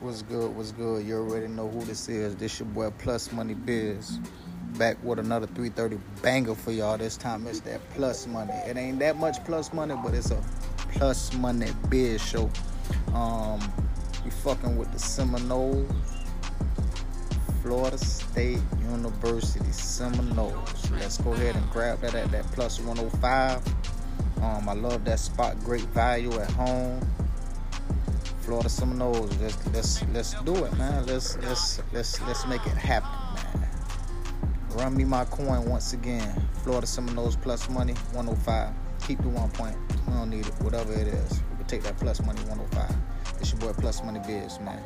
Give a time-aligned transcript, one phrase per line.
[0.00, 0.54] What's good?
[0.54, 1.06] What's good?
[1.06, 2.36] You already know who this is.
[2.36, 4.18] This your boy Plus Money Biz.
[4.76, 6.98] Back with another 330 banger for y'all.
[6.98, 8.52] This time it's that plus money.
[8.66, 10.44] It ain't that much plus money, but it's a
[10.90, 12.50] plus money biz show.
[13.14, 13.58] Um,
[14.22, 15.90] we fucking with the Seminoles,
[17.62, 18.60] Florida State
[18.90, 20.90] University Seminoles.
[20.90, 23.66] Let's go ahead and grab that at that plus 105.
[24.42, 25.58] Um, I love that spot.
[25.60, 27.00] Great value at home.
[28.46, 29.36] Florida Seminoles.
[29.40, 31.04] Let's let's let's do it, man.
[31.04, 33.10] Let's let's let's let's make it happen,
[33.60, 33.68] man.
[34.70, 36.40] Run me my coin once again.
[36.62, 38.72] Florida Seminoles plus money 105.
[39.04, 39.76] Keep the one point.
[40.06, 40.54] We don't need it.
[40.60, 42.94] Whatever it is, we can take that plus money 105.
[43.40, 44.80] It's your boy Plus Money Biz, man.